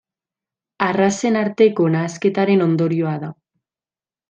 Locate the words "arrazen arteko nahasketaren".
0.85-2.65